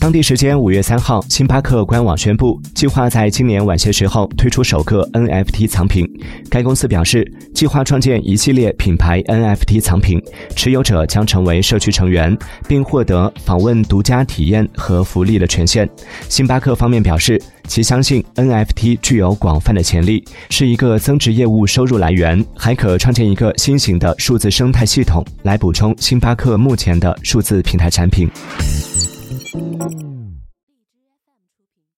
[0.00, 6.06] 当地时间五月三号，星巴克官网宣布，计划在今年晚些时候推出首个 NFT 藏品。
[6.50, 10.20] 该公司表示，计划创建一系列品牌 NFT 藏品，
[10.54, 12.36] 持有者将成为社区成员，
[12.68, 15.88] 并获得访问独家体验和福利的权限。
[16.28, 28.28] 星巴克方面表示，其相信 NFT 具有广泛的潜力，是一个增值业务收入来源，还可创建一个新型的数字生态系统，来补充星巴克目前的数字平台产品。
[29.54, 30.23] Thank you.